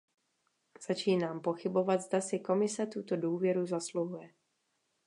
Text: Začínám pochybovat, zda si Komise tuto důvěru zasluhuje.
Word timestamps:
Začínám 0.87 1.41
pochybovat, 1.41 2.01
zda 2.01 2.21
si 2.21 2.39
Komise 2.39 2.85
tuto 2.85 3.15
důvěru 3.17 3.65
zasluhuje. 3.65 4.29